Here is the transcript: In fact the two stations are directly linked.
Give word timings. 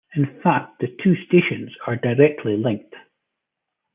In 0.15 0.41
fact 0.41 0.79
the 0.79 0.87
two 0.87 1.13
stations 1.27 1.75
are 1.85 1.95
directly 1.95 2.57
linked. 2.57 2.95